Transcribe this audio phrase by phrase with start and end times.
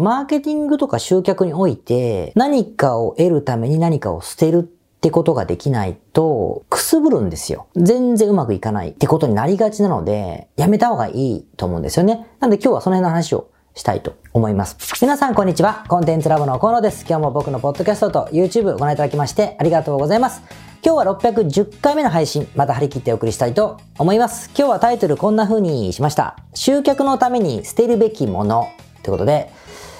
[0.00, 7.66] マーケティングとか集客において何かを得るために何かを捨てるってことができないと、くすぶるんですよ。
[7.74, 12.28] 全然うまくいかないってことになりがちなので、やめた方がいいと思うんですよね。
[12.38, 14.76] なんで今日はその辺の話をしたいと思います。
[15.00, 15.84] 皆さんこんにちは。
[15.88, 17.04] コンテンツラボの河野です。
[17.08, 20.42] 今日も僕のポッドキャストと YouTube ご覧いただきましてありがとうございます。
[20.84, 24.48] 今日は610回目の配信、また張り切ってお送りしたいと思います。
[24.56, 26.36] 今日はタイトルこんな風にしました。
[26.54, 28.68] 集客のために捨てるべきもの
[29.00, 29.50] ってことで、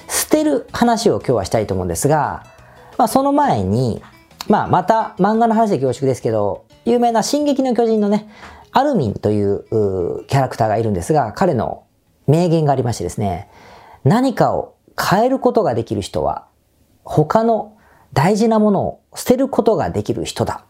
[0.09, 2.45] 捨てる話を今日はしたいと思うんですが、
[2.97, 4.03] まあその前に、
[4.49, 8.29] まあまた漫画の話で恐縮ですけど、有名な進撃の巨人のね、
[8.73, 9.65] アルミンという
[10.27, 11.85] キャラクターがいるんですが、彼の
[12.27, 13.49] 名言がありましてですね、
[14.05, 16.47] 何かを変えることができる人は、
[17.05, 17.77] 他の
[18.13, 20.65] 大事なものを捨てることができる人だ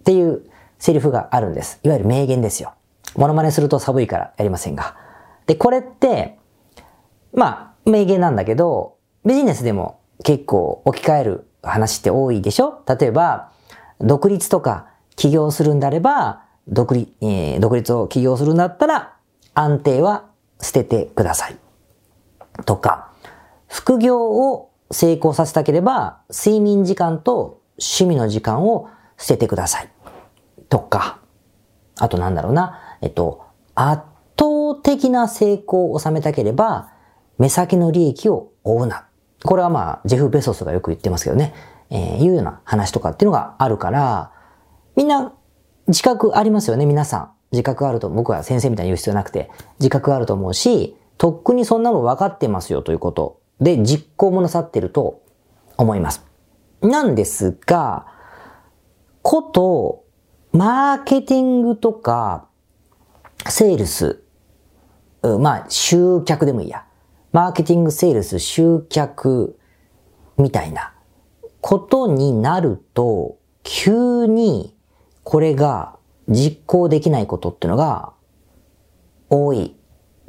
[0.00, 0.44] っていう
[0.78, 1.80] セリフがあるんです。
[1.82, 2.74] いわゆる名言ですよ。
[3.16, 4.96] モノマネすると寒いからやりませんが。
[5.46, 6.38] で、これって、
[7.32, 12.82] まあ、名言なんだけど、ビジネスでも結構置き換える話って多いでしょ？
[12.86, 13.50] 例えば、
[14.00, 19.16] 独立とか起業するんであれば、独立、えー、独立を起業するんだったら、
[19.54, 20.24] 安定は
[20.60, 21.56] 捨ててください。
[22.64, 23.12] とか、
[23.68, 29.88] 副業を成功させたければ、睡眠時間と趣味の時間を捨ててください。
[30.68, 31.18] とか、
[31.98, 34.02] あとなんだろうな、えっと、圧
[34.38, 36.92] 倒的な成功を収めたければ、
[37.38, 39.06] 目先の利益を追うな。
[39.44, 41.54] これはまあ、ジェフ・ベソスがよく言ってますけどね、
[41.90, 44.32] えー、いうような話とかっていうのがあるから、
[44.96, 45.32] みんな
[45.86, 47.30] 自覚ありますよね、皆さん。
[47.52, 55.22] 自覚あると、僕は先生みたいに言う必要なくて、自覚あると思うし、とっくにそんなの分かってますよということで実行もなさってると
[55.76, 56.24] 思います。
[56.80, 58.06] なんですが、
[59.22, 60.04] こと、
[60.52, 62.46] マーケティングとか、
[63.48, 64.22] セールス、
[65.22, 66.83] まあ、集客でもいいや。
[67.34, 69.58] マーケティング、セールス、集客、
[70.36, 70.94] みたいな
[71.60, 74.76] ことになると、急に
[75.24, 75.96] これが
[76.28, 78.12] 実行できないことってのが
[79.30, 79.76] 多い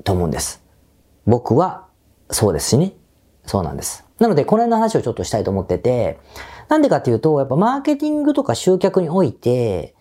[0.03, 0.63] と思うんです。
[1.27, 1.85] 僕は
[2.31, 2.93] そうですしね。
[3.45, 4.03] そうなんです。
[4.17, 6.19] なので、この辺の話をちょっとしたいと思ってて、
[6.69, 9.93] なんでかっていうと、やっぱマーケティングとか集客において、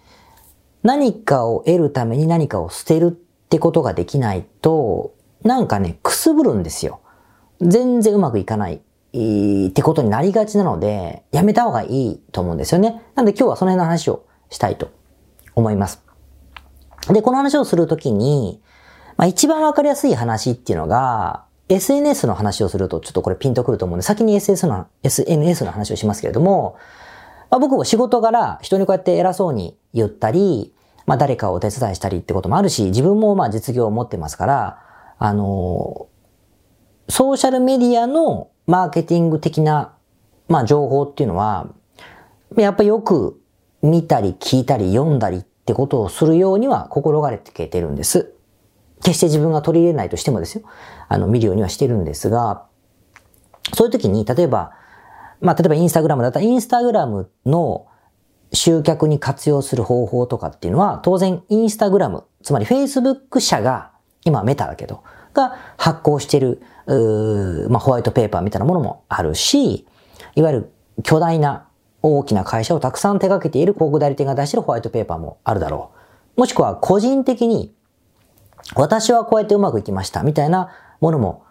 [0.83, 5.13] 何かを得るために何かを捨てるってことができないと、
[5.45, 7.01] なんかね、くすぶるんですよ。
[7.61, 13.03] 全然うまくいかないってことになりがちなので、やめた方がいいと思うんですよね。
[13.15, 14.91] なんで今日はその辺の話をしたいと
[15.55, 16.03] 思います。
[17.09, 18.61] で、この話をするときに、
[19.17, 26.77] まあ、一番わかりやすい話っていうのが、SNS の話をするとちょっとこれピンとくると思うんで、先に SS の、SNS の話をしますけれども、
[27.51, 30.75] まあ、僕も仕事柄人にこうやって偉そうに言ったり、
[31.07, 34.84] まあ誰かをお手伝いしたりってこともあるし、自分もまあ実業を持ってますから、
[35.19, 36.09] あの、
[37.09, 39.95] ソーシャルメディアのマーケティング的な、
[40.49, 41.69] まあ情報っていうのは、
[42.57, 43.41] やっぱよく
[43.83, 48.35] 見たり聞いたり読んだりってことをするようには心がけてるんです。
[49.03, 50.65] 決して自分が取り入れないとしてもですよ。
[51.09, 52.67] あの、見るようにはしてるんですが、
[53.75, 54.73] そういう時に、例えば、
[55.41, 57.87] まあ、例えばインスタグラムだったら、インスタグラムの
[58.53, 63.93] 集客に活用する方法とかっていうのは、当然インスタグラム、つまり Facebook 社が、
[64.25, 65.03] 今メタだけど、
[65.33, 66.63] が発行してる、
[67.69, 69.87] まあ、ホワイトペーパーみたいなものもあるし、
[70.35, 71.67] いわゆる巨大な
[72.03, 75.91] 大きな会社をたくさん手掛けている広告代理店が出してるホワイトペーパーもあるだろ
[76.37, 76.41] う。
[76.41, 77.75] もしくは個人的に
[78.75, 80.71] 私はこうやってうまくいきましたみたいな
[81.01, 81.45] ものも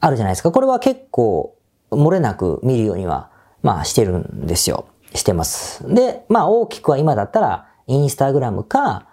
[0.00, 0.52] あるじゃないですか。
[0.52, 1.56] これは結構
[1.90, 3.30] 漏れなく見るようには、
[3.62, 4.86] まあしてるんですよ。
[5.14, 5.92] してます。
[5.92, 9.06] で、まあ大きくは今だったらインスタグラムか、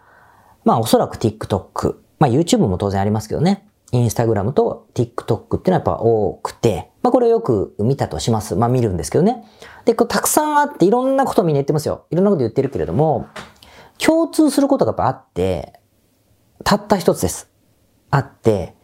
[0.63, 1.95] まあおそらく TikTok。
[2.19, 3.67] まあ YouTube も当然ありますけどね。
[3.93, 8.55] インスタグラムと TikTok っていうのはやっぱ多くて、まあこれをよく見たとします。
[8.55, 9.45] まあ見るんですけどね。
[9.85, 12.05] で、こうたくさんあっていろんなことみんな言ってますよ。
[12.11, 13.27] いろんなこと言ってるけれども、
[13.97, 15.79] 共通することがやっぱあって、
[16.65, 17.49] たった一つです。
[18.09, 18.75] あって、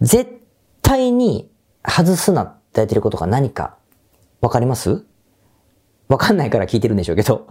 [0.00, 0.40] 絶
[0.80, 1.50] 対に
[1.86, 3.76] 外すなって言われてることが何か
[4.40, 5.04] わかります？
[6.08, 7.48] わかんないから聞いてるんでしょうけど、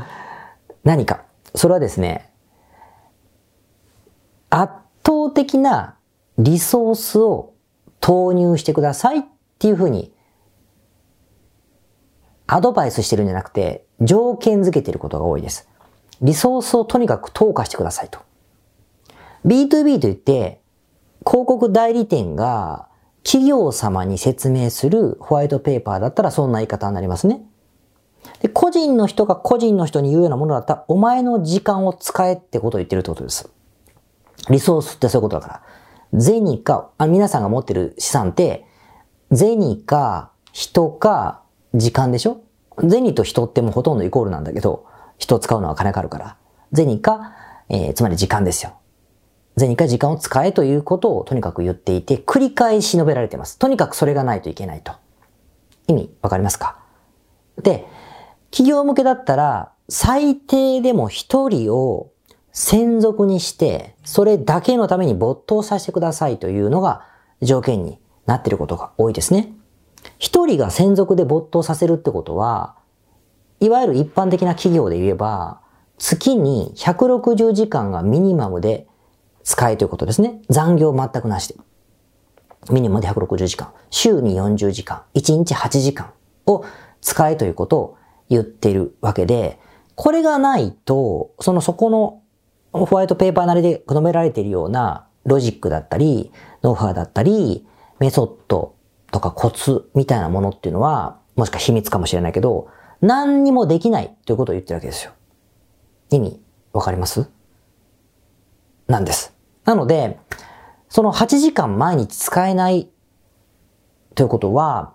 [0.84, 1.26] 何か。
[1.54, 2.32] それはですね、
[4.50, 4.74] 圧
[5.36, 5.96] 的な
[6.40, 7.54] リソースを
[8.00, 9.24] 投入してくださいっ
[9.60, 10.12] ていうふうに
[12.48, 15.70] アドバイスしてるんじゃなくて条件付けてることが多いです。
[16.22, 18.20] リソースをとにかく投下してくださいと。
[19.46, 20.62] B2B と言って、
[21.26, 22.88] 広告代理店が
[23.24, 27.42] 企業様に説明するホワイトペーパーだったらそんな言い方になりますね。
[28.42, 33.50] で個人の人が個人の人に言うようなものだったら、お前の時間を使えってことを言ってるってことです。
[34.50, 35.62] リソースってそういうことだか
[36.14, 36.22] ら。
[36.22, 38.66] 銭か、あ皆さんが持ってる資産って、
[39.34, 41.42] 銭か人か
[41.74, 42.42] 時間でしょ？
[42.78, 44.86] 銭と人ってもうほとんどイコールなんだけど、
[45.18, 46.38] 人を使うのは金かかるから。
[46.74, 47.34] 銭か、
[47.70, 48.74] えー、つまり時間ですよ。
[49.58, 53.58] 銭か時間を使えということをとにかく言っていて、繰り返し述べられています。
[53.58, 54.94] とにかくそれがないといけないと。
[55.88, 56.80] 意味わかりますか？
[57.62, 57.88] で、
[58.52, 62.12] 企業向けだったら、最低でも一人を
[62.52, 67.06] 専属にして、それだけのために没頭させてくださいというのが
[67.42, 69.52] 条件になっていることが多いですね。
[70.20, 72.76] 一人が専属で没頭させるってことは、
[73.60, 75.60] いわゆる一般的な企業で言えば、
[75.98, 78.88] 月に160時間がミニマムで
[79.44, 80.42] 使えということですね。
[80.50, 81.56] 残業全くなしで。
[82.72, 83.72] ミニマムで160時間。
[83.90, 85.04] 週に40時間。
[85.16, 86.12] 1日8時間
[86.46, 86.66] を
[87.02, 87.98] 使えということを
[88.30, 89.60] 言っているわけで、
[89.96, 92.22] これがないと、そのそこの
[92.76, 96.32] ホワイトペーパーなりで述べられているようなロジックだったり、
[96.64, 97.66] ノウハウだったり、
[98.00, 98.76] メソッド
[99.12, 102.68] とかコツみたいなものっていうのは、もしか秘密かもしれないけど、
[103.02, 105.12] 何にもできないということを言ってるわけですよ。
[106.12, 106.42] 意味
[106.74, 107.30] わかります？
[108.88, 109.34] なんです。
[109.64, 110.20] なので、
[110.90, 112.90] その8時間毎日使えない
[114.14, 114.94] ということは、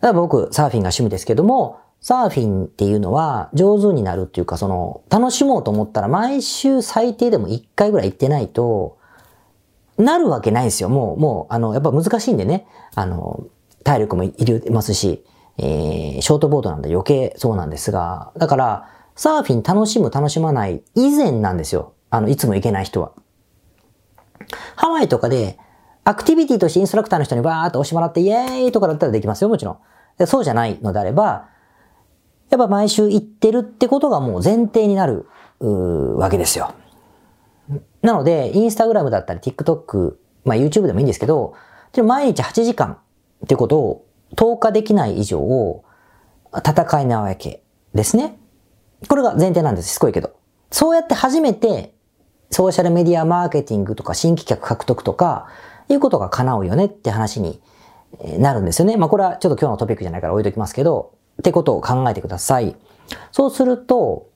[0.00, 8.98] 僕サーフィンが趣味ですけども、サーフィンっていうのは上手になるっていうか、その、楽しもうと思ったら毎週最低でも1回ぐらい行ってないと、
[9.98, 10.88] なるわけないですよ。
[10.88, 12.66] もう、もう、あの、やっぱ難しいんでね。
[12.94, 13.46] あの、
[13.82, 15.24] 体力もいりますし、
[15.58, 21.94] えー、ショートボードなんで余計そうなんですが、だから、サーフィン楽しむ楽しまない以前なんですよ。
[22.10, 23.12] あの、いつも行けない人は。
[24.76, 25.58] ハワイとかで、
[26.04, 30.26] アクティビティとしてインストラクターの人にバーっと押してもらって、イエーイとかだったらできますよ、もちろん。
[30.26, 31.48] そうじゃないのであれば、
[32.50, 35.28] やっぱ毎週行ってるってことがもう前提になる、
[35.58, 36.74] わけですよ。
[38.02, 41.54] なので、インスタグラムだったり TikTok、まあ YouTube でもいいんですけど、
[42.04, 42.98] 毎日8時間
[43.44, 44.06] ってことを
[44.36, 45.84] 10日できない以上を、
[46.54, 47.62] 戦いなわけ
[47.94, 48.38] ですね。
[49.08, 49.90] これが前提なんです。
[49.90, 50.30] しつこいけど。
[50.70, 51.94] そうやって初めて、
[52.50, 55.48] ソーシャルメディアマーケティングとか新規客獲得とか、
[55.88, 57.60] いうことが叶うよねって話に
[58.38, 58.96] なるんですよね。
[58.96, 62.76] まあこれはちょっと今日のトピックじゃないから置いときますけど、ってことを考えてください。
[63.32, 64.28] そうすると、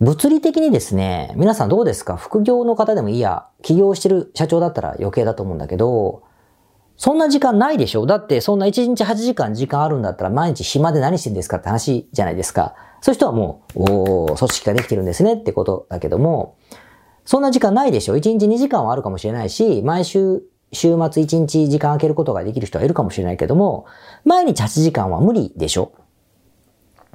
[0.00, 2.16] 物理的にですね、皆さんどうですか？
[2.16, 6.22] 副業の方でもいいや、起業してる社長だったら余計だと思うんだけど、
[6.96, 8.06] そんな時間ないでしょ？
[8.06, 12.74] だってそんな1日8時間時間あるんだったら毎日暇で何してんですかって話じゃないですか。
[13.00, 16.56] そういう人はもう、おー組織ができてるんですねってことだけども、
[17.24, 20.42] そんな時間ないでしょ ?1 日2時間はあるかもしれないし、毎週、
[20.72, 23.86] 週末1日時間空けることができる人はいるかもしれないけども、
[24.24, 25.92] 毎日8時間は無理でしょ？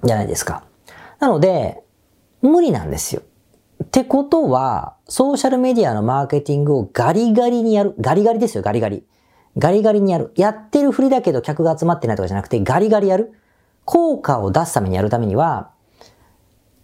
[0.04, 0.64] じゃないですか。
[1.20, 1.84] なので、
[2.42, 3.22] 無理なんですよ。
[3.84, 7.96] ってことは、ソーシャルメディアのマーケティングをガリガリにやる。
[8.00, 9.06] ガリガリですよ、ガリガリ。
[9.58, 10.34] ガリガリにやる。
[10.36, 13.34] やってるふりだけど客が集まってないとかじゃなくて、ガリガリやる。
[13.86, 15.72] 効果を出すためにやるためには、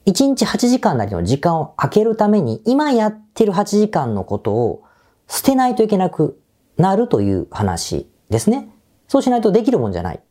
[0.05, 4.83] 1日8時間なりの時間を空けるために、今やってる8時間のことを
[5.27, 6.39] 捨てないといけなく
[6.77, 8.69] なるという話ですね。
[9.07, 10.21] そうしないとできるもんじゃない。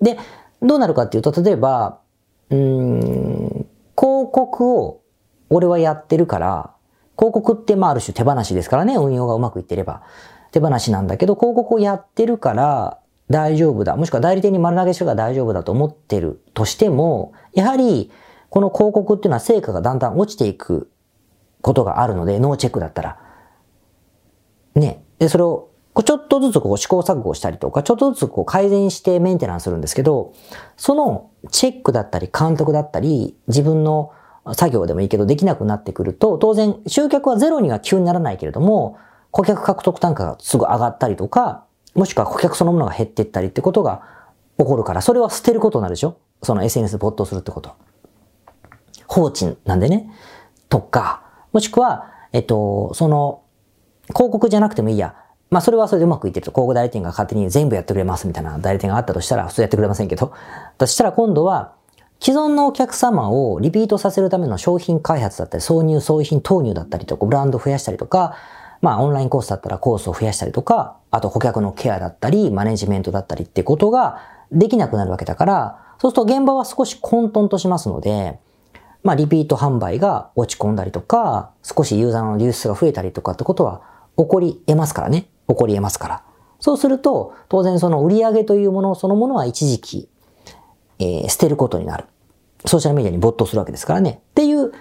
[0.00, 0.18] で、
[0.62, 1.98] どうなるかっていうと、例えば、
[2.50, 3.66] うん、
[3.98, 5.02] 広告を
[5.50, 6.70] 俺はやってるから、
[7.18, 10.02] 広告ってまあある種手放しですからね、運用がうまくいってれば。
[10.50, 12.98] 手放しなんだけど、広告をやってるから
[13.30, 13.96] 大丈夫だ。
[13.96, 18.10] もしくは代理店に丸投げしてから大丈夫だと思ってるとしても、やはり
[18.50, 20.90] この広告っていうのは成果がだんだん落ちていく
[21.62, 23.18] ことがあるので、ノーチェックだったら。
[24.74, 25.02] ね。
[25.18, 30.32] で、それをちょっとずつこう試行錯誤したりとか、ちょっとずつこう改善してメンテナンスするんですけど、
[30.76, 34.12] そのチェックだったり監督だったり、自分の
[34.54, 38.96] 作業でもいいけどできなくなってくると、当然集客はゼロには急にならないけれども、
[39.30, 44.02] 顧客獲得単価がすぐ上がったりとか、もしくは顧客そのものが減っていったりってことが
[44.58, 46.16] 起こるから、それは捨てることになるでしょ？
[46.42, 47.72] その SNS 没頭するってこと。
[49.06, 50.10] 放置なんでね。
[50.70, 51.22] とか、
[51.52, 53.42] もしくは、えっと、その、
[54.08, 55.14] 広告じゃなくてもいいや。
[55.52, 60.32] まあそれはそれでうまくいってると、広告代理店が勝手に全部やってくれますみたいな代理店があったとしたら、普通やってくれませんけど、
[60.80, 61.72] そしたら今度は、
[62.20, 68.32] 既存のお客様をリピートさせるための商品開発だったり、挿入、送品投入だったりとか、ブランド増やしたりとか、
[68.80, 74.20] まあオンラインコースだったらコースを増やしたりとか、あと顧客のケアだったり、マネジメントだったりってことが
[74.52, 78.38] できなくなるわけだから、そうすると現場は少し混沌としますので、
[79.02, 83.82] まあリピート販売が落ち込んだりとか、少しユーザーの流出が増えたりとかってことは
[84.16, 85.26] 起こり得ますからね。
[85.48, 86.22] 起こり得ますから。
[86.60, 90.08] そうすると、当然その売り上げというものそのものは一時期、
[90.98, 92.04] えー、捨てることになる。
[92.64, 94.20] ソーシャルメディアに没頭するわけですからね。
[94.30, 94.72] っていう、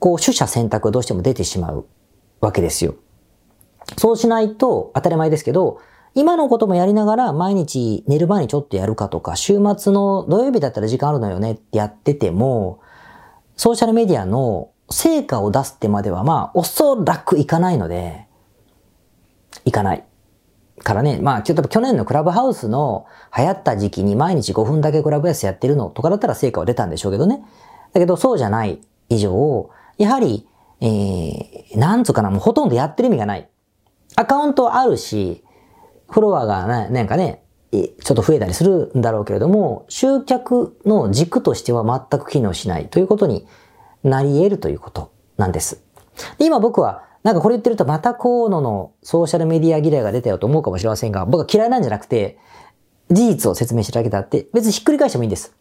[0.00, 1.86] こう、取捨選択どうしても出てしまう
[2.40, 2.96] わけですよ。
[3.96, 5.78] そうしないと、当たり前ですけど、
[6.14, 12.80] 今のこともやりながら毎日寝る前にちょっとやるかとか、週末の土曜日だったら時間あるのよねってやってても、
[13.56, 18.26] ソーシャルメディアの成果を出すってまではまあおそらくいかないので、
[19.64, 20.04] いかない。
[20.82, 23.06] からね、まあ、ちょっと去年のクラブハウスの
[23.36, 27.42] 流行った時期に毎日5分だけクラブハウスやってるのとかだったら成果は出たんでしょうけどね。
[27.92, 30.46] だけどそうじゃない以上、やはり、
[30.80, 33.48] えー、なんつうかな、もうほとんどやってる意味がない。
[34.16, 35.44] アカウントあるし、
[36.10, 37.42] フロワーがななんかね、
[37.72, 43.46] ちょっと増えたりするんだろうけれども、集客の軸としては全く機能しないということに
[44.02, 45.82] なり得るということなんです。
[46.38, 52.38] で今僕はなんかこれ言ってるとまた河野のソーシャルメディア嫌いが出たよと思うかもしれませんが、僕は嫌いなんじゃなくて、
[53.10, 55.56] 事実を説明してるだけだって、別にひっくり返してもいいんです。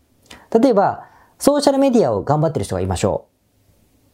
[0.61, 1.05] 例えば、
[1.39, 3.27] ソーシャルメディアを頑張ってる人がいましょ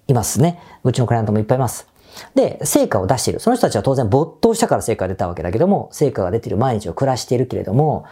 [0.07, 0.11] う。
[0.11, 0.59] いますね。
[0.83, 1.87] うちのクライアントもいっぱいいます。
[2.35, 3.39] で、成果を出している。
[3.39, 8.05] その人たちは当然没頭したから成果が出たわけだけども、成果が出ている毎日を暮らしているけれども、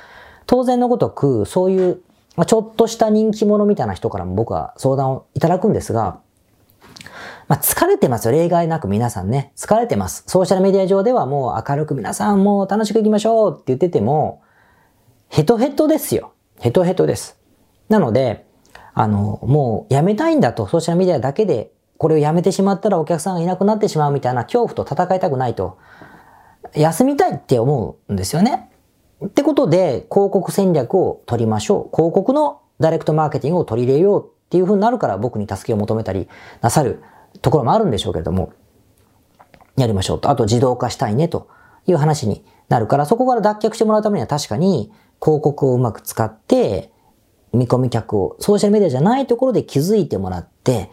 [0.47, 2.01] 当然のごとく、そういう、
[2.45, 6.21] ちょっとした人気者みたいな人からも僕は相談をいただくんですが、
[7.47, 8.33] まあ、疲れてますよ。
[8.33, 9.53] 例外なく皆さんね。
[9.55, 10.23] 疲れてます。
[10.27, 14.41] ソーシャルメディア上ではもう明るく皆さんもう楽しく行きましょうって言ってても、
[15.29, 16.33] ヘトヘトですよ。
[16.59, 17.37] ヘトヘトです。
[17.87, 18.45] なので、
[18.93, 25.77] あの、もうやめたいんだと、ソーシャルメディアだけで、これをやめてしまったらお客さんがいなくなってしまうみたいな恐怖と戦いたくないと、
[26.75, 28.69] 休みたいって思うんですよね。
[29.25, 31.95] ってことで、広告戦略を取りましょう。
[31.95, 36.27] 広告のダイレクトマーケティングを取り入れようっていう風になるから僕に助けを求めたり
[36.61, 37.01] なさる
[37.41, 38.53] ところもあるんでしょうけれども、
[39.75, 40.29] やりましょうと。
[40.29, 41.47] あと自動化したいねと
[41.85, 44.91] いう話になるから、そこから脱却してもらうためには確かに
[45.21, 46.91] 広告をうまく使って、
[47.53, 50.91] 見込み客をソーシャルメディアじゃないところで気づいてもらって、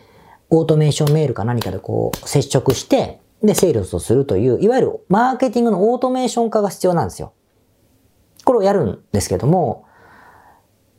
[0.50, 7.32] オートメーションメールか何かでこう接触して、で、セールスをするという、いわゆるマーケティングのオートメーション化が必要なんですよ。
[8.44, 9.84] これをやるんですけども、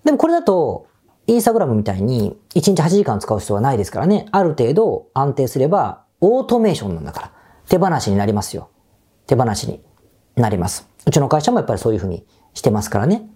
[0.04, 0.88] でもこれだと、
[1.28, 4.28] インスタグラムみたいに1日8時間使う必要はないですからね。
[4.32, 7.32] ある程度安定すればオートメーションなんだから。
[7.68, 8.70] 手放しになりますよ。
[9.28, 9.82] 手放しに
[10.36, 10.88] なります。
[11.06, 13.30] うちの会社もやっぱりそういうふうにしてますからね。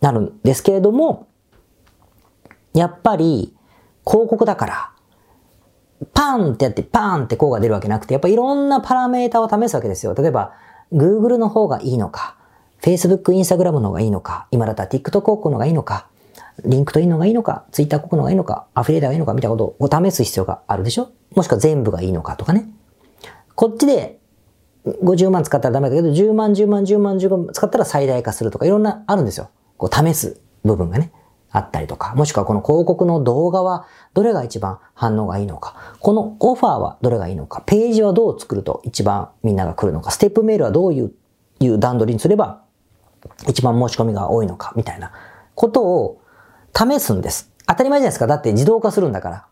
[0.00, 1.28] なるんですけれども、
[2.74, 3.54] やっぱり
[4.06, 4.92] 広告だから、
[6.12, 10.14] パンってやってパンって効果が出るわけなくて、やっぱいろんなパラメータを試すわけですよ。
[10.14, 10.52] 例えば、
[10.92, 12.36] Google の方がいいのか、
[12.82, 16.09] Facebook、Instagram の方がいいのか、今だったら TikTok 広告の方がいいのか、
[16.64, 21.10] リンクといいのがいいのか、ツイッター国のがいいのか、アフィリエイターがいいのかみたいなことを試す必要があるでしょ？
[21.34, 22.68] もしくは全部がいいのかとかね。
[23.54, 24.18] こっちで
[24.86, 29.50] 50万使ったらダメだけど、10万、10万、10万、10万使ったら最大化するとか、いろんなあるんですよ。
[29.76, 31.12] こう試す部分がね、
[31.50, 41.12] あったりとか、もしくはこの広告の動画はどれが一番反応がいいのか、このオファーはどれがいいのか、ページはどう作ると一番みんなが来るのか、ステップメールはどういう
[41.58, 42.62] いう段取りにすれば
[43.46, 45.12] 一番申し込みが多いのか、みたいな
[45.54, 46.19] ことを
[46.76, 47.50] 試すんです。
[47.66, 48.26] 当たり前じゃないですか。
[48.26, 49.46] だって自動化するんだから。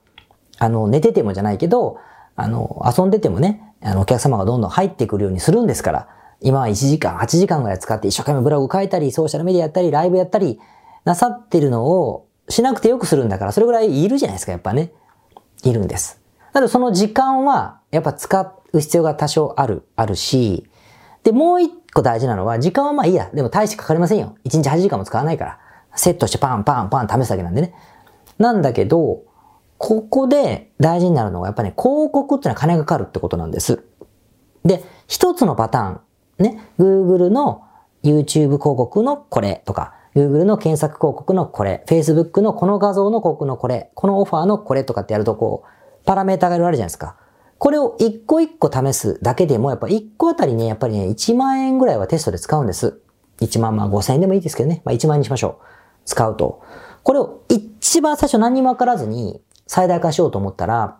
[0.58, 1.98] あの、寝ててもじゃないけど、
[2.36, 6.08] あの、遊んでてもね、あの、お客様がどんどん入ってくるようにするんですから、
[6.40, 10.60] 今は1時間、8時間ぐらい使って一生懸命ブログ書いたり、ソーシャルメディアやったり、ライブやったり、
[11.04, 14.92] なさってるのをしなくてよくするんだから、それぐらいいるじゃないですか、やっぱね。
[15.64, 16.20] いるんです。
[16.52, 20.68] ただその時間は、やっぱ使う必要が多少ある、あるし、
[21.24, 23.30] で、もう一個大事なのは、時間はまあいいや。
[23.34, 24.36] でも大してかかりませんよ。
[24.44, 25.58] 1日8時間も使わないから。
[25.98, 27.74] セットしてパンパンパン試すだけなんでね。
[28.38, 29.22] なんだけど、
[29.78, 33.84] ここで大事になるのがやっぱりね、広告ってのは金がかかるってことなんです。
[34.64, 36.00] で、一つのパターン、
[36.38, 37.62] ね、Google の
[38.02, 47.16] YouTube 広告のこれとか、Google の検索広告のこれ、Facebook のこの画像の広告のこれ、このオファーのこれとかってやるとこう、パラメータがいろいろあるじゃないですか。
[47.58, 53.00] これを一個一個試すだけでも、やっぱ一個あたりね、やっぱりね、1万円ぐらいはテストで使うんです。
[53.40, 54.82] 1万まあ5千円でもいいですけどね。
[54.84, 55.77] まあ1万円にしましょう。
[56.08, 56.62] 使うと。
[57.02, 60.98] これを一番最初何にもわからずに最大化しようと思ったら、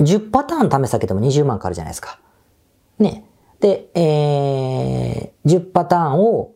[0.00, 2.18] 10パターン試すだけでも20万かかるじゃないですか。
[2.98, 3.26] ね。
[3.60, 6.52] で、えー、10パターンを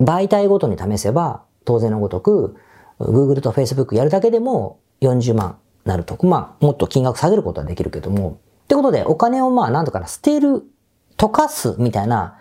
[0.00, 2.56] 媒体ごとに試せば、当然のごとく、
[3.00, 6.16] Google と Facebook やるだけでも40万なると。
[6.24, 8.38] まあ、もっと金額下げることはできるけども。
[8.64, 10.62] ってことで、お金をまあ、なんとかな、捨てる、
[11.16, 12.38] 溶かすみたいな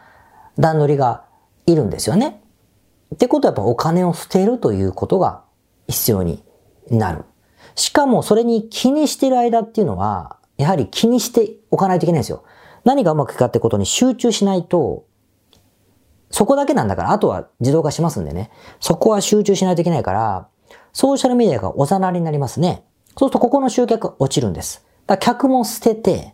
[0.59, 1.25] 段取りが
[1.65, 2.43] いるんですよね。
[3.13, 5.43] ってことはやっぱお金を捨てるということが
[5.87, 6.43] 必要に
[6.89, 7.25] なる。
[7.75, 12.43] しかもそれに気にしてる間っていうのは、やはり気にしておかないといけないんですよ。
[12.83, 15.05] 何がうまくいくかってことに集中しないと、
[16.29, 18.49] そこだけなんだから、あとは自動化しますんでね。
[18.79, 20.47] そこは集中しないといけないから、
[20.91, 22.83] ソーシャルメディアがおざなりになりますね。
[23.17, 24.85] そうするとここの集客落ちるんです。
[25.05, 26.33] だから客も捨てて、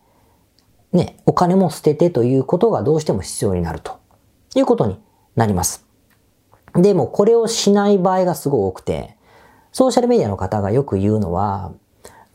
[0.94, 4.00] ね、お金も捨ててということがどうしても必要になると
[4.56, 5.00] いうことに
[5.36, 5.86] なります。
[6.75, 9.18] でもこれをしない場合がすごい多くて、
[9.72, 11.72] ソーシャルメディアの方がよく言うのは、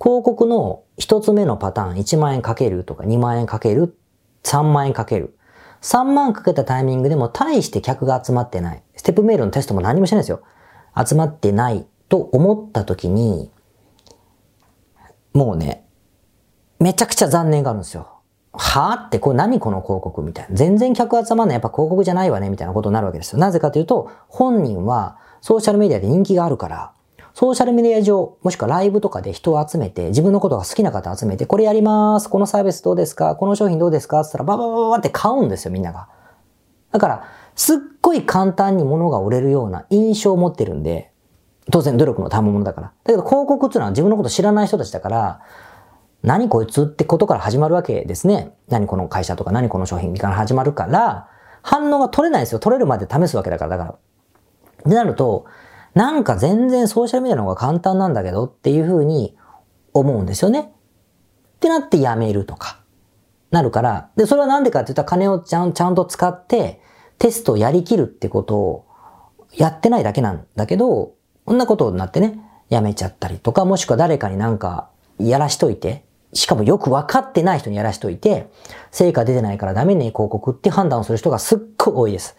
[0.00, 3.96] 広告の一つ目のパターン1万円かけるとか2万円かける、
[4.44, 5.36] 3万円かける。
[5.80, 8.82] 3万かけたタイミングでも大して客が集まってない。
[8.96, 10.42] ステップメールのテストも何もしてないですよ。
[10.96, 13.50] 集まってないと思った時に、
[15.32, 15.86] もうね、
[16.80, 18.17] めちゃくちゃ残念があるんですよ。
[18.58, 20.56] はぁって、これ何この広告みたいな。
[20.56, 21.54] 全然客集まんない。
[21.54, 23.38] やっぱ広告じゃないわねみたいなことになるわけですよ。
[23.38, 26.92] なぜかというと、本人はソーシャルメディアで人気があるから、
[27.34, 32.28] ソーシャルメディア上、もしくはライブとかで人を集めて、自分のことが好きな方集めて、これやります。
[32.28, 36.08] このサービスどうですかこの商品どうですかって言ったら、バババババって買うんですよ、みんなが。
[36.90, 37.24] だから、
[37.54, 41.12] すっごい簡単に物が売れるような印象を持ってるんで、
[41.70, 42.86] 当然努力の賜物だから。
[42.88, 45.40] だけど広告っていうのは自分のこと知らない人たちだから、
[46.22, 48.54] 何こいつってことから始まるわけですね。
[48.68, 51.28] 何この会社とか何この商品から始まるから、
[51.62, 52.58] 反応が取れないですよ。
[52.58, 53.90] 取れるまで試すわけだから、だから。
[53.90, 53.96] っ
[54.82, 55.46] てなると、
[55.94, 59.36] なんか全然ソーシャルメディアの方が簡単なんだけどっていうふうに
[59.92, 60.72] 思うんですよね。
[61.56, 62.80] ってなってやめるとか、
[63.50, 66.80] なるから、で、それはなんでかって言ったら金をちゃんちゃんと使って
[67.18, 68.86] テストをやりきるってことを
[69.52, 78.50] やってないだけなんだけど、こんなことになってね、やめちゃったりとか、もしくは誰かになんかやらしといて、しかもよくわかってない人にやらしといて、
[78.90, 82.36] 成果出てないからダメね、広告って判断をする人がすっごい多いです。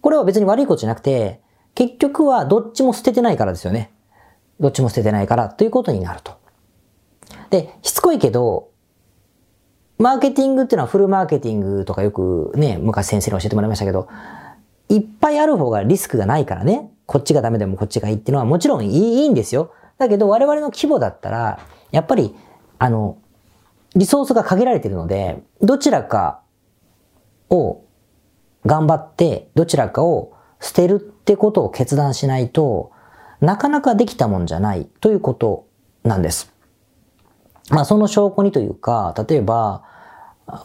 [0.00, 1.40] これは別に悪いことじゃなくて、
[1.74, 3.92] 結局はどっちも捨ててないからですよね。
[4.58, 6.32] どっちも捨ててないからということになると。
[7.50, 8.70] で、しつこいけど、
[9.98, 14.08] マーケティングっていうのはフルマーケティングとかよくね、昔先生に教えてもらいましたけど、
[14.88, 19.72] いっぱいある方がリスクがないからね、こっちがダメでもこっちがいいっていうのはもちろんいいいいんですよ。
[19.98, 21.60] だけど我々の規模だったら、
[21.90, 22.34] やっぱり、
[22.78, 23.18] あの、
[23.94, 26.42] リソースが限られているので、どちらか
[27.50, 27.84] を
[28.64, 32.92] 頑張って、どちらかを捨てるってことを決断しないと、
[33.40, 35.66] なかなかできたもんじゃないということ
[36.02, 36.52] なんです。
[37.70, 39.82] まあその証拠にというか、例えば、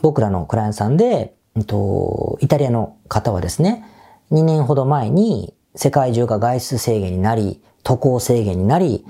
[0.02, 3.86] 僕らのクライアントさんで、えっと、イタリアの方はですね、
[4.32, 9.06] 2年ほど前に世界中が外出制限になり、渡航制限になり、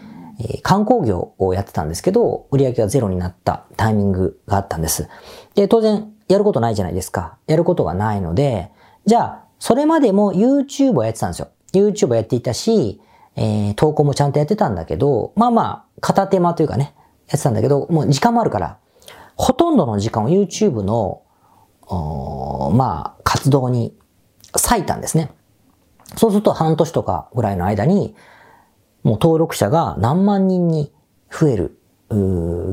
[0.49, 5.07] え観光業をやってたんですけど、売り上げがゼロになったタイミングがあったんです。
[5.55, 7.37] で、当然、やることないじゃないですか。
[7.47, 8.71] やることがないので、
[9.05, 11.49] じゃあ、それまでも YouTube をやってたんですよ。
[11.73, 13.01] YouTube をやっていたし、
[13.35, 16.93] えー、投稿もちゃんとやってたんだけど、まあまあ、片手間というかね、
[17.27, 18.77] やってたんだけど、もう時間もあるから、
[19.35, 21.21] ほとんどの時間を YouTube の、
[22.73, 23.93] まあ、活動に
[24.53, 25.31] 割いたんですね。
[26.17, 28.15] そうすると半年とかぐらいの間に、
[29.03, 30.91] もう登録者が何万人に
[31.31, 31.77] 増える、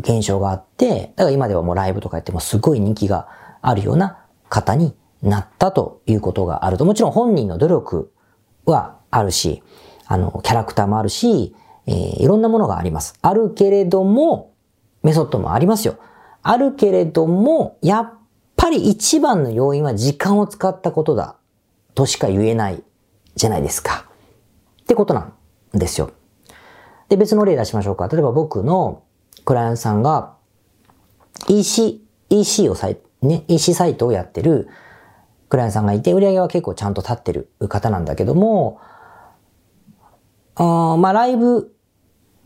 [0.01, 3.29] 現象があって、だから今ではもうライブとかやってもすごい人気が
[3.62, 6.85] あるような方になったということがあると。
[6.85, 8.12] もちろん本人の努力
[8.67, 9.62] はあるし、
[10.07, 11.55] あの、キャラクターもあるし、
[11.87, 13.14] えー、いろんなものがあります。
[13.23, 14.53] あるけれども、
[15.03, 15.97] メソッドもありますよ。
[16.43, 18.12] あるけれども、やっ
[18.57, 21.37] ぱり一番の要因は時間を使ったことだ
[21.95, 22.83] としか言えない
[23.37, 24.07] じゃないですか。
[24.83, 26.11] ってことなんですよ。
[27.09, 28.09] で、別の例出しましょうか。
[28.09, 29.03] 例えば僕の
[29.44, 30.35] クライアントさんが
[31.49, 34.68] EC、EC をさい、ね、EC サイトをやってる
[35.49, 38.81] クライアントさんがいて、売り上げは結構ちゃんと立ってる方なんだけども、
[40.57, 41.75] あまあ、ライブ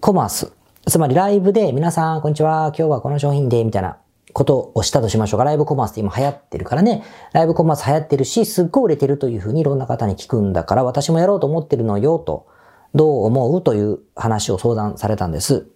[0.01, 0.53] コマース。
[0.87, 3.99] つまりライブで皆さん、こんにちは、今日はこの商品で、みたいな
[4.33, 5.45] ことをしたとしましょうか。
[5.45, 7.03] ライブコマースって今流行ってるからね。
[7.33, 12.47] ライブコマース流行ってるし、すっごい売れてるというふうにいろんな方に聞くんだから、私もやろうと思ってるのよ、と。
[12.95, 15.67] どう思うという話を相談されたんです。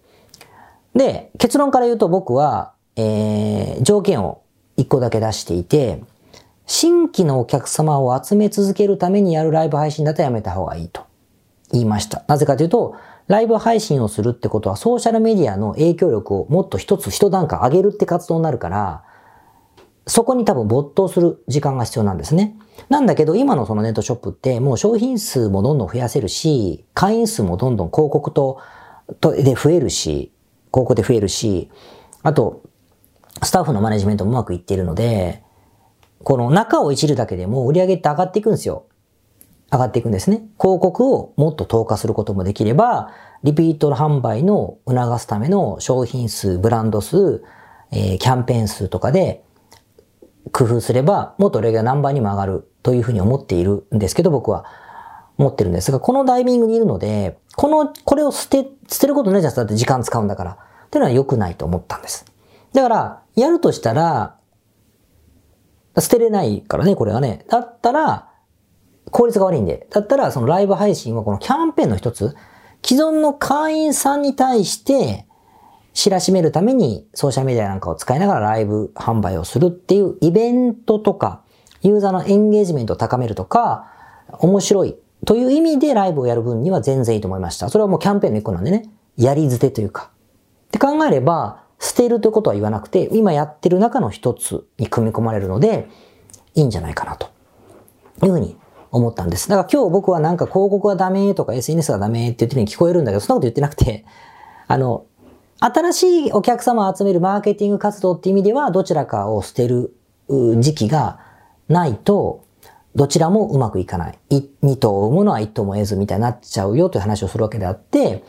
[0.95, 4.41] で、結論から言うと僕は、えー、条件を
[4.75, 6.01] 一個だけ出していて、
[6.65, 11.05] 新規のお客様を集め続けるためにやるライブ配信だとやめた方がいいと
[11.71, 12.23] 言いました。
[12.27, 12.95] なぜかというと、
[13.27, 19.03] ライブ配信をするってことはソーシャルメディアの影響力をもっと一つ一段階上げるって活動になるから、
[20.07, 22.55] そこに多分没頭する時間が必要なんですね。
[22.89, 28.59] なんだけど今のそのネットショップってもう商品数もどんどん増やせるし、会員数もどんどん広告と、
[29.19, 30.31] とで増えるし、
[30.71, 31.69] 広告で増えるし、
[32.23, 32.61] あと、
[33.43, 35.43] スタッフのマネジメントもうまくいっているので、
[36.23, 38.85] この中をいじるだけでも売り上げって上がっていくんですよ。
[39.71, 40.37] 上がっていくんですね。
[40.59, 43.11] 広告をもっと投下することもできれば、
[43.43, 47.43] リピートの販売の促すための商品数、ブランド数、
[47.91, 49.43] えー、キャンペーン数とかで
[50.51, 54.65] 工夫すれば、もっと売り上げが何倍にも上がるというふうに思っているんですけど、僕は
[55.37, 59.55] 思ってるんですが、このタイミングにいるので、この、これを捨て、捨てることないじゃん。
[59.55, 60.51] だって時間使うんだから。
[60.51, 62.25] っていうのは良くないと思ったんです。
[62.73, 64.35] だから、やるとしたら、
[65.99, 67.45] 捨てれないからね、これはね。
[67.49, 68.29] だったら、
[69.11, 69.87] 効率が悪いんで。
[69.89, 72.35] だったら、そのライブ配信はこのキャンペーンの一つ、
[72.85, 75.27] 既存の会員さんに対して、
[75.97, 81.41] 知らしめるためにソーシャルメディアなんかを使いながらライブ販売をするっていうイベントとか、
[81.81, 83.91] ユーザーのエンゲージメントを高めるとか、
[84.37, 87.69] 面白いという意味でライブをやる分には全然いいと思いました。
[87.69, 90.11] それはもうキャンペーンの一個なんでね、やり捨てというか。
[90.67, 95.89] って考えれば、捨てるということは言わなくて、今やってる中の一つに組み込まれるので、
[96.53, 97.25] いいんじゃないかなと
[98.23, 98.55] いうふうに
[98.91, 99.49] 思ったんです。
[99.49, 104.05] だから今日僕はなんか広告はダメとか SNS がダメって言ってるように聞こえるんだけど、そんなこと言ってなくて、
[104.67, 105.06] あの、
[105.59, 109.95] 新しいお客様を集めるマーケティング活動っていう意味では、どちらかを捨てる
[110.29, 111.19] 時期が
[111.67, 112.45] ないと、
[112.95, 114.19] どちらもうまくいかない。
[114.61, 118.23] 二頭を産むのは一頭も得ずみたいになっちゃうよという話をするわけであって、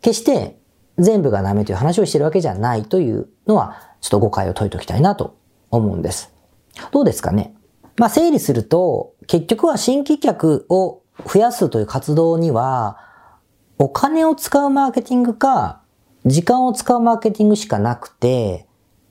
[0.00, 0.58] 決して
[0.98, 5.36] 全部がダメという話をしてるわけじゃないというのは、ちょっと誤解を解いておきたいなと
[5.70, 6.32] 思うんです。
[6.92, 7.54] どうですかね?
[7.96, 12.98] まあ整理すると、結局は新規客を増やすという活動には、
[13.78, 15.77] お金を使うマーケティングか、
[16.28, 18.66] 時間を使うマーケティングしかなくて、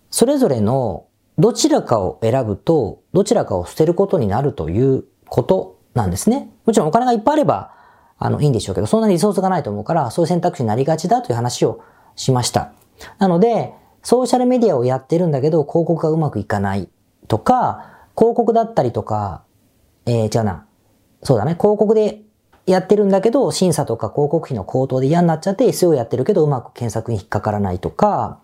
[0.10, 6.51] それぞれのどちらかを選ぶと、どちらかを捨てることになるということなんですね。
[6.65, 7.73] もちろんお金がいっぱいあれば、
[8.19, 11.82] あの、いいんでしょうけど、そんなにリソースがないと思うから、そういう選択肢になりがちだという話を
[12.15, 12.71] しました。
[13.19, 16.89] なので、ソーシャルメディアをやってるんだけど、広告がうまくいかない
[17.27, 19.43] とか、広告だったりとか、
[20.06, 20.65] えー、違うな。
[21.21, 21.56] そうだね。
[21.60, 22.21] 広告で
[22.67, 28.39] やってるんだけど、審査とか広告費の高騰で嫌になっちゃって SEO やってるけどうまく検索に引っかからないとか、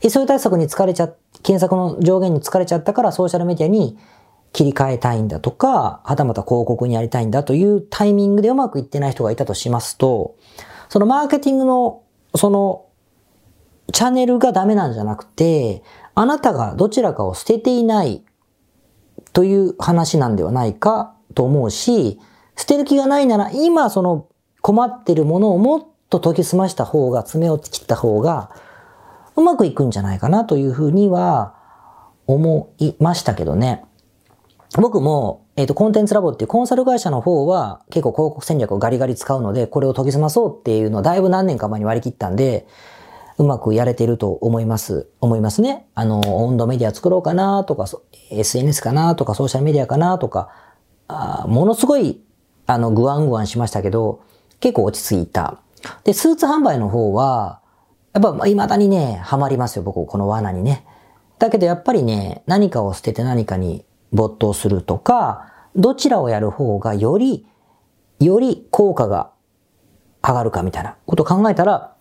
[0.00, 1.08] SEO 対策に疲れちゃ、
[1.42, 3.98] 検索の上限に疲れちゃったからソーシャルメディアに
[4.52, 10.36] 切り替えたいんだとか、はたまた広告にやりたいんだというタイミングでうまくいってない人がいたとしますと、
[10.88, 12.02] そのマーケティングの、
[12.34, 12.86] その、
[13.92, 15.82] チャンネルがダメなんじゃなくて、
[16.14, 18.24] あなたがどちらかを捨てていない
[19.32, 22.18] という話なんではないかと思うし、
[22.60, 24.26] 捨てる気がないなら今その
[24.60, 28.50] 困ってるものをもっと研ぎ澄ました方が、爪を切った方が、
[29.34, 31.54] うまくいくんじゃないかなというふうには
[32.26, 33.82] 思いましたけどね。
[34.76, 42.66] 僕も、えっ、ー、と、コンテンツラボっていうコンサル会社の方は結構広告戦略をガリガリ使うので、これを研ぎ澄まそうっていうのをだいぶ何年か前に割り切ったんで、
[43.38, 45.86] うまくやれてると思います、思いますね。
[45.94, 47.86] あの、温度メディア作ろうかなとか、
[48.30, 50.50] SNS かなとか、ソーシャルメディアかなとか、
[51.08, 52.20] あものすごい、
[52.70, 54.22] あの、グワングワンしましたけど、
[54.60, 55.58] 結構落ち着いた。
[56.04, 57.60] で、スーツ販売の方は、
[58.12, 60.86] やっぱ未だにね、ハマりますよ、僕、この罠にね。
[61.40, 67.44] だけどやっぱりね、何かを捨てて何かに没頭するとか、どちらをやる方がより、
[68.20, 69.32] より効果が
[70.22, 71.96] 上がるかみたいなことを考えたら、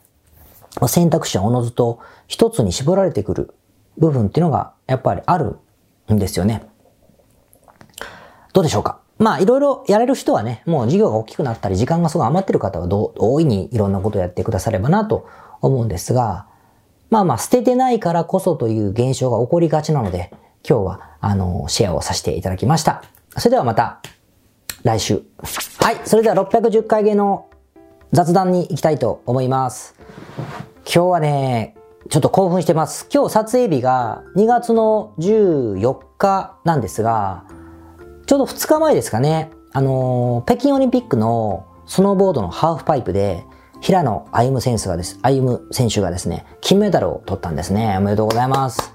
[0.87, 3.55] 選択肢はおのずと一つに絞られてくる
[3.97, 5.57] 部分っていうのがやっぱりある
[6.13, 6.69] んですよね。
[8.53, 8.99] どうでしょうか？
[9.19, 15.27] まあいろいろやれる人はね、もう事業が大きくなったり時間がすごい余ってる方はど大いにいろんなことをやってくださればなと
[15.61, 16.47] 思うんですが、
[17.09, 20.31] まあまあ捨ててないからこそという現象が起こりがちなので、
[20.67, 23.03] 今日はあの、シェアをさせていただきました。
[23.37, 24.01] それではまた
[24.83, 25.21] 来週。
[25.79, 27.49] はい、それでは610回目の
[28.13, 29.95] 雑談に行きたいと思います。
[30.85, 31.75] 今日はね、
[32.09, 33.07] ちょっと興奮してます。
[33.13, 37.43] 今日撮影日が2月の14日なんですが、
[38.29, 43.43] ちょうど2日前ですかね、あの北京オリンピックのスノーボードのハーフパイプで、
[43.81, 47.95] 平野歩夢選手がです、歩夢選手がですね、金メダルを取ったんですね。
[47.97, 48.93] おめでとうございます。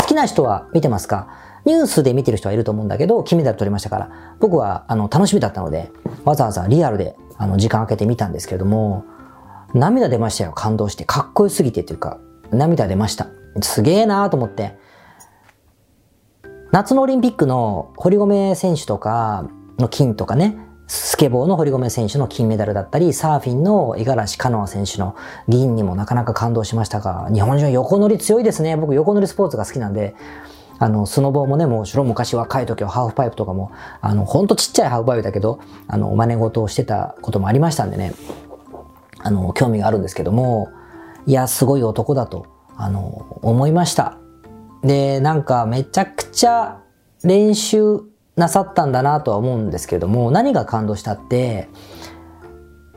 [0.00, 1.28] 好きな人は見てますか？
[1.66, 5.92] ニュースで見てる人はいると思うんだけど、金メダル取りましたから、僕は、あの、楽しみだったので、
[6.24, 9.04] わざわざリアルで、あの、時間空けてみたんですけれども、
[9.74, 10.52] 涙出ましたよ。
[10.52, 11.04] 感動して。
[11.04, 13.26] かっこよすぎてというか、涙出ました。
[13.60, 14.80] すげえなーと思って。
[16.72, 19.46] 夏のオリンピックの堀米選手とか
[19.78, 20.56] の金とかね、
[20.86, 25.14] スケボーの堀米選手の金メダルだったり、サーフィンの五十嵐カノア選手の
[25.48, 28.74] 銀にもなかなか感動しましたが、日本人は横乗り強いですね。
[28.78, 30.16] 僕横乗りスポーツが好きなんで、
[30.78, 38.14] あの、スノボーもね、もちろん昔若い時はハーフパイプとかも、あの、ほんとちっちゃいハーフパイプだけど、あの、真似事をしてたこともありましたんでね、
[39.18, 40.70] あの、興味があるんですけども、
[41.26, 42.46] いや、すごい男だと、
[42.78, 44.21] あの、思いました。
[44.82, 46.80] で、なんかめちゃくちゃ
[47.22, 48.00] 練習
[48.36, 51.68] なさったんだなとは思うんですけれども、何が感動したって、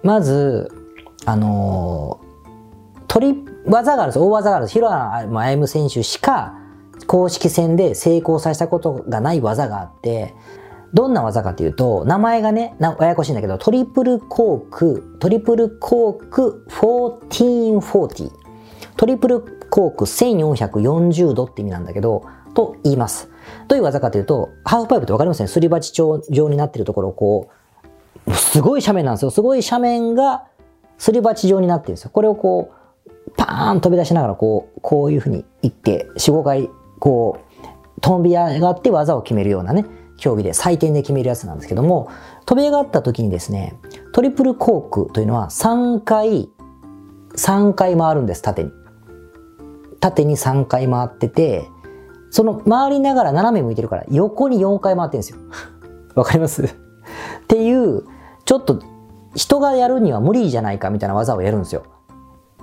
[0.03, 0.71] まず、
[1.25, 2.21] あの、
[3.07, 4.73] 取り、技があるんです大技があるんです。
[4.73, 6.53] 広野歩夢選手しか
[7.07, 10.35] 公式戦で成功させたことがない技があって、
[10.93, 18.31] どんな技かというと、名前がね、ややこしいんだけど、トリプルコーク、トリプルコーク1440。
[18.95, 23.29] トリプルコーク1440度って意味なんだけど、と言います。
[23.67, 27.49] どういう技かというと、ハーフパイプってわかりますねすり鉢状になってるところをこ
[28.25, 29.31] う、すごい斜面なんですよ。
[29.31, 30.45] すごい斜面が
[30.97, 32.09] すり鉢状になってるんですよ。
[32.13, 32.71] これをこ
[33.05, 37.39] う、パーン飛び出しながらこう、こういうふうに行って、4、5回、こ
[37.97, 39.85] う、飛び上がって技を決めるようなね、
[40.15, 42.07] 競技で採点で決めるやつなんですけども、
[42.45, 43.77] 飛び上がった時にですね、
[44.13, 46.47] トリプルコークというのは3回、
[47.35, 48.71] 3回回るんです、縦に。
[49.99, 51.69] 縦に3回回ってて、
[52.29, 55.39] その回りながら斜め向いてるから横に4回回ってるんですよ。
[56.15, 56.63] わかります？
[56.63, 56.67] っ
[57.47, 58.03] ていう、
[58.45, 58.79] ちょっと
[59.35, 61.83] 人がやるには無理じゃないかみたいな技をやるんですよ。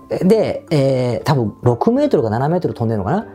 [0.08, 3.26] で、えー、多分6メートルか7メートル飛んでるのかな？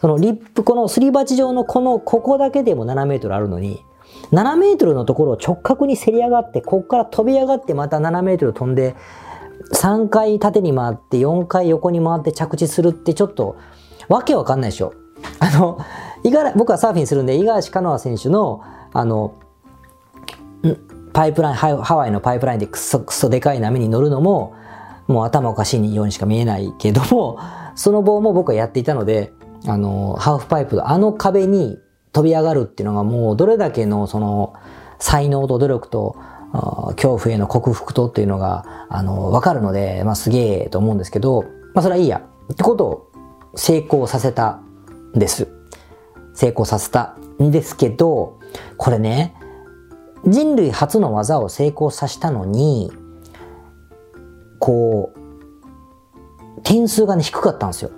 [0.00, 3.84] そのリップ、このすり鉢状のこの、ここだけでも7メートルあるのに、
[4.32, 8.96] 7メートルのところを直角にせり上がって、ここから飛び上がってまた7メートル飛んで、
[9.72, 13.56] 3回縦に回って4回横に回って着地するってちょっと
[14.08, 14.94] わけわかんないでしょ。
[15.38, 15.78] あの、
[16.56, 19.34] 僕はサーフィンするんで、五十嵐カノア選手の、あの、
[21.12, 24.54] パイプライン、ハワイのパイプラインでクソクソでかい波に乗るのも、
[25.08, 27.38] もう頭おかしいようにしか見えないけども、
[27.74, 29.32] その棒も僕はやっていたので、
[29.66, 31.78] あの、ハーフパイプのあの壁に
[32.12, 34.54] 飛び上がるっていうのがもうどれだけのその
[34.98, 36.16] 才能と努力と
[36.52, 42.22] 恐怖への克服とっていうのが、あの、わかるので、まあすげえと思うんですけど、まあそれはいいや。
[42.52, 43.12] ってことを
[43.54, 44.60] 成功させた
[45.14, 45.48] んです。
[46.34, 48.38] 成功させたんですけど、
[48.76, 49.34] これね、
[50.26, 52.92] 人類初の技を成功させたのに、
[54.58, 57.90] こう、点数がね、低かったんですよ。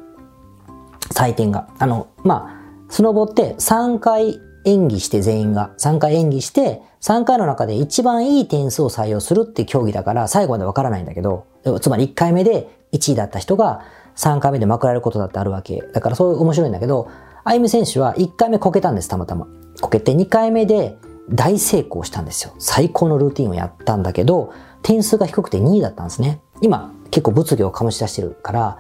[1.12, 1.68] 採点が。
[1.78, 11.44] あの、まあ、スノボって3回演技して全員が、3回演技して、3回の中で一番いい点数を採用するって競技だから、最後までわからないんだけど、
[11.80, 13.82] つまり1回目で1位だった人が
[14.16, 15.82] 3回目でまくられることだってあるわけ。
[15.92, 17.08] だからそういう面白いんだけど、
[17.44, 19.46] あゆみ選手は1回目こけたんです、たまたま。
[19.80, 20.96] こけて2回目で
[21.30, 22.54] 大成功したんですよ。
[22.58, 26.40] 最高のルーティンをやったんだけど、点数が低くて2位だったんですね。
[26.60, 28.78] 今、結構物議を醸し出してるから、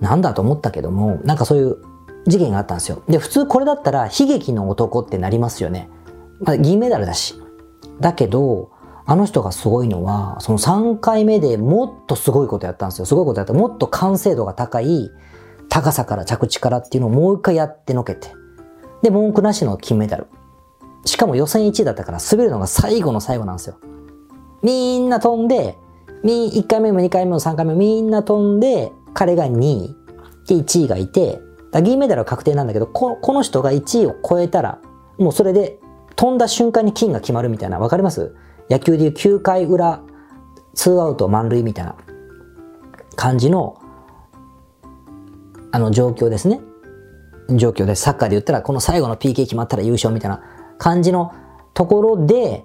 [0.00, 1.76] なんだと思ったけども、なんかそういう
[2.26, 3.02] 事件があったんですよ。
[3.08, 5.88] で、普通これだったら悲劇の男ってなりますよね。
[6.40, 7.34] まあ、銀メダルだし。
[8.00, 8.70] だけど、
[9.04, 13.06] あの人がすごいのは、その3回目でもっとすごいことやったんですよ。
[13.06, 13.52] すごいことやった。
[13.52, 15.10] もっと完成度が高い
[15.72, 18.28] 高さから着地からっていうのをもう一回やってのけて。
[19.00, 20.26] で、文句なしの金メダル。
[21.06, 23.76] しかも予選1位だったから滑るのが最後の最後なんですよ。
[24.62, 25.78] みんな飛んで、
[26.22, 29.96] み、1回目も2回目も3回目もみんな飛んで、彼が2位、
[30.46, 31.40] で1位がいて、
[31.80, 34.80] 銀メダルは確定なんだけど、ここの人が1位を超えたら、
[35.18, 35.78] もうそれで
[36.16, 38.34] 飛んだ瞬間に金が決まるみたいな、わかります？
[38.68, 40.02] 野球でいう9回裏、
[40.74, 41.96] 2アウト満塁みたいな。
[43.14, 43.78] 感じの、
[45.70, 46.60] あの状況ですね。
[47.50, 50.42] 状況で、サッカーで言ったら、この最後の PK 決まったら優勝みたいな。
[50.78, 51.32] 感じの
[51.74, 52.64] ところで、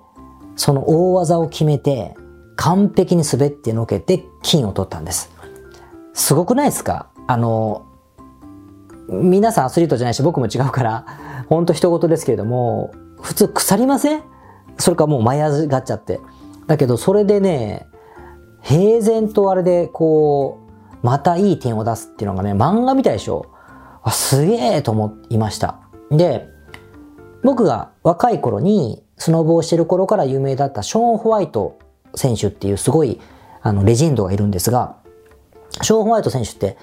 [0.56, 2.16] その大技を決めて、
[2.56, 5.30] 完璧に滑ってのけて金を取ったんです。
[6.14, 7.10] すごくないですか？
[7.28, 7.87] あの、
[9.08, 11.06] 皆さんアスリートじゃないし僕も違うから、
[11.48, 14.24] ほんと人事ですけれども、普通腐りません？
[14.78, 16.20] それかもう舞い上がっちゃって。
[16.68, 17.88] だけどそれでね、
[18.62, 20.60] 平然とあれでこ
[21.02, 23.46] う、またいい点を出すっていうのがね、漫画みたいでしょ？
[24.04, 25.80] あ、すげえと思いました。
[26.12, 26.50] で、
[27.44, 31.80] 僕が若い頃にスノボをしてる頃から有名だったショーン・ホワイト
[32.14, 33.22] 選手っていうすごい
[33.62, 34.98] あのレジェンドがいるんですが、
[35.82, 36.78] ショーン・ホワイト選手って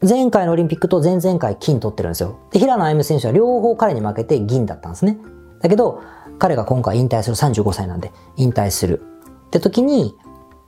[0.00, 2.38] 前回のオリンピックと前々回金取ってるんですよ。
[2.52, 5.18] で、平野歩夢選手は両方彼に負けて銀だったんですね。
[5.60, 6.00] だけど、
[6.38, 9.02] 彼が今回引退する35歳なんで、引退する。
[9.46, 10.16] って時に、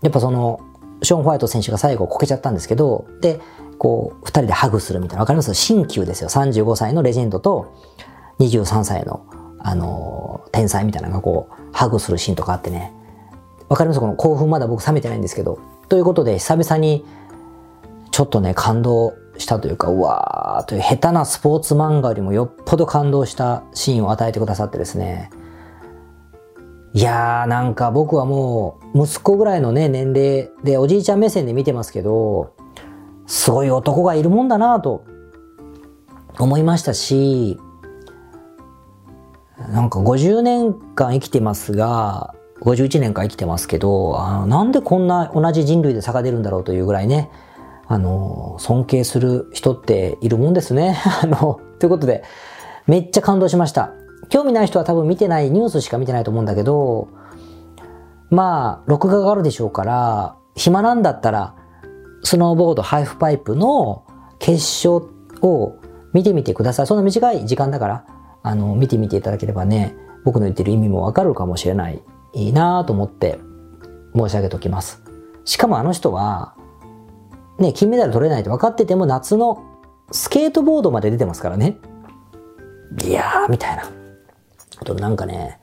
[0.03, 0.59] やっぱその、
[1.03, 3.41] ショーン・ホワイト選手が最後こけちゃったんですけど、で、
[3.79, 5.21] こう、二人でハグするみたいな。
[5.21, 5.55] わかります？
[5.55, 6.29] 新旧ですよ。
[6.29, 7.73] 35歳のレジェンドと、
[8.41, 9.25] 23歳の、
[9.61, 12.93] あの天才みたいなのがこう、ハグするシーンとかあってね。
[13.69, 14.01] わかります？
[14.01, 15.61] この興奮まだ僕冷めてないんですけど。
[15.89, 17.05] ということで、久々に、
[18.11, 25.31] ちょっとね、感動したというか、うわーという下手なスポーツ漫画よりもよっぽど感動したシーンを与えてくださってですね。
[26.93, 32.55] いやーなんか僕はもう息子ぐらいのね年齢でおじいちゃん目線で見てますけど、
[33.27, 35.05] すごい男がいるもんだなと
[36.39, 37.59] 思いましたし、
[39.73, 47.31] なんか50年間生きてますが、51年間生きてますけど、あのなんでこんな同じ人類で差が出るんだろうというぐらいね、
[47.93, 50.97] あの、尊敬する人っているもんですね。
[51.25, 52.23] あの、ということで、
[52.87, 53.91] めっちゃ感動しました。
[54.29, 57.09] 興味ない人は多分見てない、ニュースしか見てないと思うんだけど、
[58.31, 61.57] まあ、録画があるでしょうから、暇なんだったら、
[62.23, 64.05] スノーボードハイフパイプの
[64.39, 65.09] 決勝
[65.43, 65.75] を
[66.13, 66.87] 見てみてください。
[66.87, 68.05] そんな短い時間だから、
[68.45, 72.01] あの、見てみていただければね、僕の言ってる意味もわかるかもしれない、
[72.35, 73.41] いいなと思って
[74.15, 75.03] 申し上げておきます。
[75.45, 76.55] しかもあの人は、
[77.61, 79.63] ね、金メダル取れないと分かってても夏の
[80.11, 81.77] スケートボードまで出てますからね。
[83.05, 83.85] いやー、みたいな。
[84.81, 85.61] あとなんかね、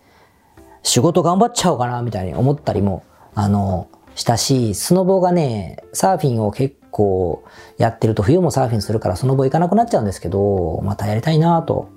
[0.83, 3.03] 仕事頑張っちゃおうかな、みたいに思ったりも、
[3.35, 7.43] あの、したし、スノボがね、サーフィンを結構
[7.77, 11.89] やってると冬もサーフィンするからスノボ行かなくなっちゃうんですけど、またやりたいなと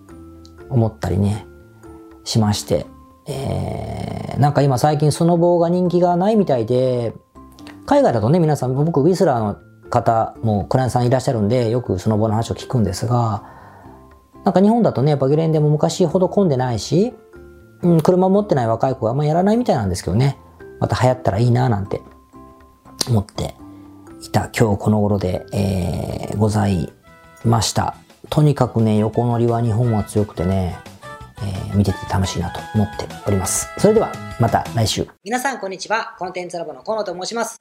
[0.68, 1.46] 思ったりね、
[2.24, 2.86] しまして。
[3.26, 7.12] えー、なんか今最近スノボが人気がないみたいで、
[7.86, 9.56] 海外だとね、皆さん、僕ウィスラーの
[9.90, 13.42] 方もクライアントさんいらっしゃるんで、よくスノボの話を聞くんですが、
[14.44, 17.12] なんか日本だとね、やっぱゲレンデも昔ほど混んでないし、
[17.82, 20.38] うん、車持ってない若い子はあんまやらないみたいなんですけどね。
[20.78, 22.00] また流行ったらいいななんて
[23.08, 23.54] 思って
[24.22, 26.92] いた今日この頃で、えー、ござい
[27.44, 27.96] ました。
[28.28, 30.78] とにかくね、横乗りは日本は強くてね、
[31.42, 33.68] えー、見てて楽しいなと思っております。
[33.78, 35.06] それでは、また来週。
[35.24, 36.16] 皆さん、こんにちは。
[36.18, 37.60] コンテンツラボの河野と申します。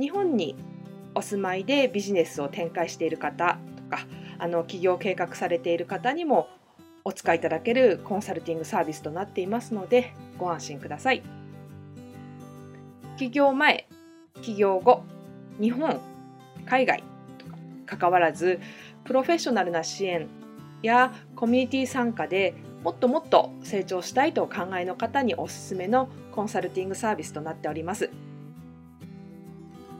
[0.00, 0.56] 日本に
[1.14, 4.06] お住まいでビジネスを展開している方とか
[4.38, 6.48] あの起業計画されている方にも
[7.04, 11.22] お使いいただけるコンサルティングサービスとなっていますのでご安心ください。
[13.18, 13.86] 起業前、
[14.40, 15.02] 起業後、
[15.60, 16.00] 日本、
[16.64, 17.04] 海外
[17.38, 17.46] と
[17.94, 18.60] か関わらず
[19.04, 20.26] プロフェッショナルな支援
[20.82, 28.08] やコミュニティ参加でもっともっと成長したいとお考えの方におすすめのコンサルティングサービスとなっております。